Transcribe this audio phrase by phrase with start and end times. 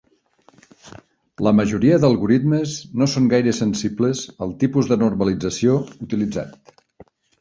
[1.47, 5.77] La majoria d'algoritmes no són gaire sensibles al tipus de normalització
[6.07, 6.75] utilitzat.